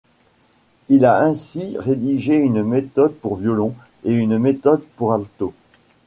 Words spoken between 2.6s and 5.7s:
méthode pour violon et une méthode pour alto.